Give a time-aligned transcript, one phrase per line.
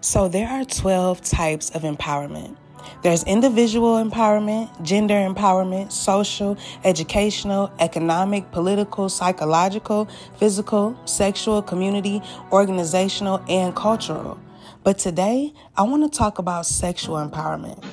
[0.00, 2.56] So, there are 12 types of empowerment.
[3.02, 12.22] There's individual empowerment, gender empowerment, social, educational, economic, political, psychological, physical, sexual, community,
[12.52, 14.38] organizational, and cultural.
[14.84, 17.84] But today, I want to talk about sexual empowerment.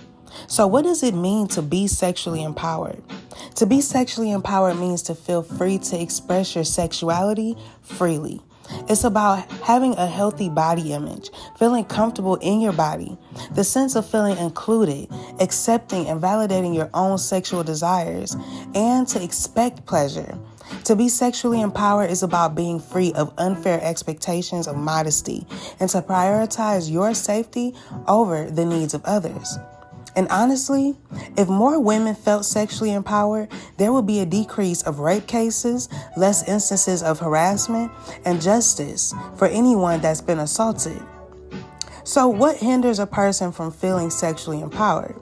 [0.48, 3.02] So, what does it mean to be sexually empowered?
[3.56, 8.42] To be sexually empowered means to feel free to express your sexuality freely.
[8.88, 13.18] It's about having a healthy body image, feeling comfortable in your body,
[13.52, 15.10] the sense of feeling included,
[15.40, 18.36] accepting and validating your own sexual desires,
[18.74, 20.38] and to expect pleasure.
[20.86, 25.46] To be sexually empowered is about being free of unfair expectations of modesty
[25.80, 27.76] and to prioritize your safety
[28.08, 29.58] over the needs of others.
[30.16, 30.96] And honestly,
[31.38, 36.48] if more women felt sexually empowered, there would be a decrease of rape cases, less
[36.48, 37.92] instances of harassment,
[38.24, 41.02] and justice for anyone that's been assaulted.
[42.04, 45.20] So, what hinders a person from feeling sexually empowered?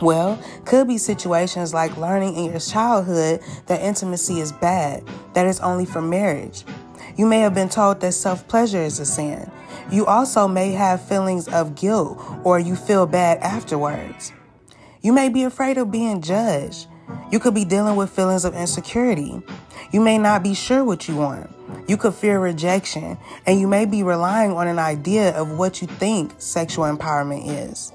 [0.00, 5.60] Well, could be situations like learning in your childhood that intimacy is bad, that it's
[5.60, 6.64] only for marriage.
[7.16, 9.50] You may have been told that self pleasure is a sin.
[9.90, 14.32] You also may have feelings of guilt or you feel bad afterwards.
[15.02, 16.86] You may be afraid of being judged.
[17.30, 19.42] You could be dealing with feelings of insecurity.
[19.92, 21.50] You may not be sure what you want.
[21.88, 25.88] You could fear rejection, and you may be relying on an idea of what you
[25.88, 27.92] think sexual empowerment is.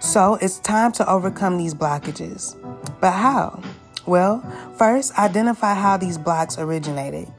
[0.00, 2.54] So it's time to overcome these blockages.
[3.00, 3.62] But how?
[4.06, 4.42] Well,
[4.76, 7.32] first, identify how these blocks originated.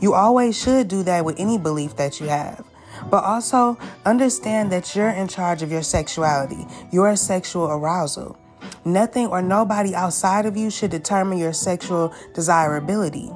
[0.00, 2.64] You always should do that with any belief that you have.
[3.10, 8.38] But also understand that you're in charge of your sexuality, your sexual arousal.
[8.84, 13.30] Nothing or nobody outside of you should determine your sexual desirability.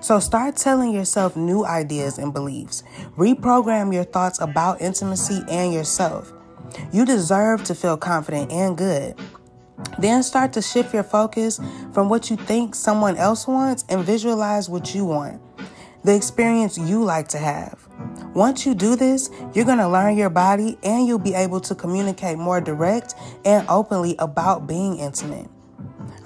[0.00, 2.82] So start telling yourself new ideas and beliefs.
[3.16, 6.32] Reprogram your thoughts about intimacy and yourself.
[6.92, 9.18] You deserve to feel confident and good.
[9.98, 11.60] Then start to shift your focus
[11.92, 15.40] from what you think someone else wants and visualize what you want,
[16.04, 17.88] the experience you like to have.
[18.34, 21.74] Once you do this, you're going to learn your body and you'll be able to
[21.74, 23.14] communicate more direct
[23.44, 25.48] and openly about being intimate.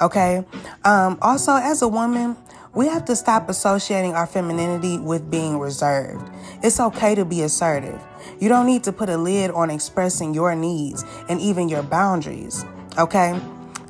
[0.01, 0.45] Okay.
[0.85, 2.37] Um, also, as a woman,
[2.75, 6.31] we have to stop associating our femininity with being reserved.
[6.63, 8.03] It's okay to be assertive.
[8.41, 12.65] You don't need to put a lid on expressing your needs and even your boundaries.
[12.99, 13.39] Okay.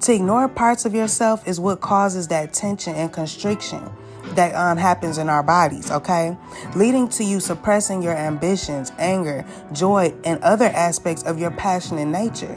[0.03, 3.89] To ignore parts of yourself is what causes that tension and constriction
[4.35, 6.37] that um, happens in our bodies, okay?
[6.75, 12.57] Leading to you suppressing your ambitions, anger, joy, and other aspects of your passionate nature,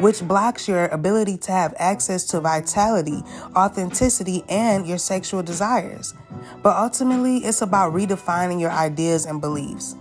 [0.00, 3.22] which blocks your ability to have access to vitality,
[3.56, 6.14] authenticity, and your sexual desires.
[6.62, 9.96] But ultimately, it's about redefining your ideas and beliefs.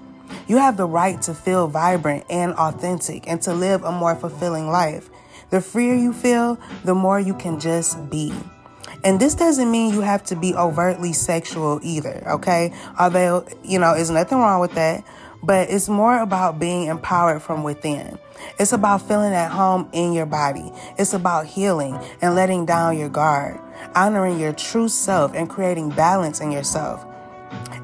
[0.47, 4.69] You have the right to feel vibrant and authentic and to live a more fulfilling
[4.69, 5.09] life.
[5.50, 8.33] The freer you feel, the more you can just be.
[9.03, 12.73] And this doesn't mean you have to be overtly sexual either, okay?
[12.99, 15.05] Although, you know, there's nothing wrong with that,
[15.43, 18.17] but it's more about being empowered from within.
[18.59, 20.71] It's about feeling at home in your body.
[20.97, 23.59] It's about healing and letting down your guard,
[23.95, 27.05] honoring your true self and creating balance in yourself.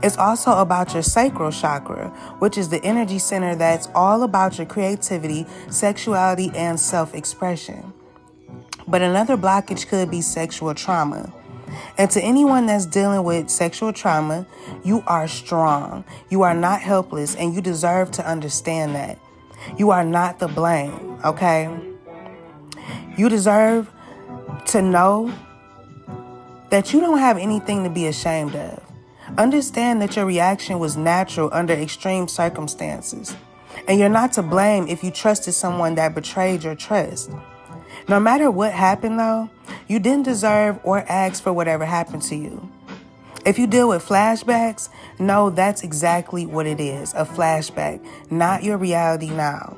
[0.01, 2.09] It's also about your sacral chakra,
[2.39, 7.93] which is the energy center that's all about your creativity, sexuality, and self expression.
[8.87, 11.33] But another blockage could be sexual trauma.
[11.97, 14.45] And to anyone that's dealing with sexual trauma,
[14.83, 16.03] you are strong.
[16.29, 19.17] You are not helpless, and you deserve to understand that.
[19.77, 21.69] You are not the blame, okay?
[23.17, 23.91] You deserve
[24.67, 25.33] to know
[26.69, 28.81] that you don't have anything to be ashamed of.
[29.37, 33.35] Understand that your reaction was natural under extreme circumstances.
[33.87, 37.31] And you're not to blame if you trusted someone that betrayed your trust.
[38.07, 39.49] No matter what happened, though,
[39.87, 42.69] you didn't deserve or ask for whatever happened to you.
[43.45, 48.77] If you deal with flashbacks, know that's exactly what it is a flashback, not your
[48.77, 49.77] reality now.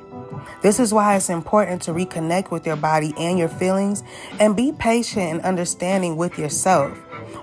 [0.62, 4.02] This is why it's important to reconnect with your body and your feelings
[4.38, 6.96] and be patient and understanding with yourself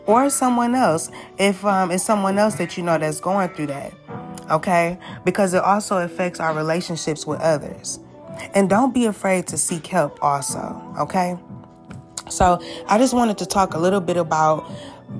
[0.05, 3.93] or someone else if um, it's someone else that you know that's going through that.
[4.49, 4.97] Okay?
[5.23, 7.99] Because it also affects our relationships with others.
[8.53, 11.37] And don't be afraid to seek help also, okay?
[12.29, 14.69] So, I just wanted to talk a little bit about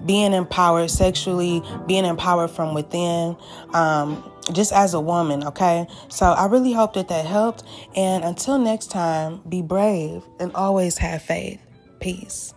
[0.05, 3.35] being empowered sexually, being empowered from within,
[3.73, 5.87] um, just as a woman, okay?
[6.09, 7.63] So, I really hope that that helped.
[7.95, 11.59] And until next time, be brave and always have faith.
[11.99, 12.53] Peace.